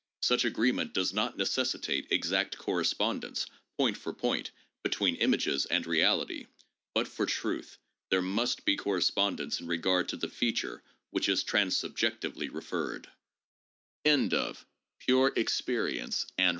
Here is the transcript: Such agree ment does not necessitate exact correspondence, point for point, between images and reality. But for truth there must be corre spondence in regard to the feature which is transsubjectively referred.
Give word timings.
Such 0.23 0.45
agree 0.45 0.71
ment 0.71 0.95
does 0.95 1.13
not 1.13 1.37
necessitate 1.37 2.11
exact 2.11 2.57
correspondence, 2.57 3.45
point 3.77 3.95
for 3.97 4.11
point, 4.13 4.49
between 4.81 5.13
images 5.17 5.67
and 5.67 5.85
reality. 5.85 6.47
But 6.95 7.07
for 7.07 7.27
truth 7.27 7.77
there 8.09 8.23
must 8.23 8.65
be 8.65 8.75
corre 8.75 9.01
spondence 9.01 9.59
in 9.59 9.67
regard 9.67 10.09
to 10.09 10.17
the 10.17 10.27
feature 10.27 10.81
which 11.11 11.29
is 11.29 11.43
transsubjectively 11.43 12.51
referred. 12.51 13.09